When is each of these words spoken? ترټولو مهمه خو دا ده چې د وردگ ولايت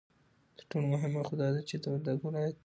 ترټولو 0.57 0.87
مهمه 0.93 1.21
خو 1.27 1.33
دا 1.41 1.47
ده 1.55 1.61
چې 1.69 1.75
د 1.83 1.85
وردگ 1.93 2.17
ولايت 2.23 2.57